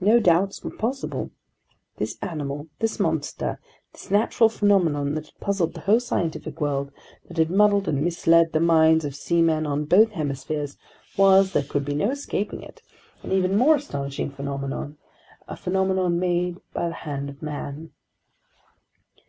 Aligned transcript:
No 0.00 0.18
doubts 0.18 0.64
were 0.64 0.76
possible! 0.76 1.30
This 1.98 2.18
animal, 2.20 2.66
this 2.80 2.98
monster, 2.98 3.60
this 3.92 4.10
natural 4.10 4.48
phenomenon 4.48 5.14
that 5.14 5.26
had 5.26 5.38
puzzled 5.38 5.74
the 5.74 5.82
whole 5.82 6.00
scientific 6.00 6.60
world, 6.60 6.90
that 7.28 7.36
had 7.36 7.52
muddled 7.52 7.86
and 7.86 8.02
misled 8.02 8.52
the 8.52 8.58
minds 8.58 9.04
of 9.04 9.14
seamen 9.14 9.64
in 9.64 9.84
both 9.84 10.10
hemispheres, 10.10 10.76
was, 11.16 11.52
there 11.52 11.62
could 11.62 11.84
be 11.84 11.94
no 11.94 12.10
escaping 12.10 12.64
it, 12.64 12.82
an 13.22 13.30
even 13.30 13.56
more 13.56 13.76
astonishing 13.76 14.28
phenomenon—a 14.32 15.56
phenomenon 15.56 16.18
made 16.18 16.58
by 16.72 16.88
the 16.88 16.94
hand 16.94 17.30
of 17.30 17.40
man. 17.40 17.92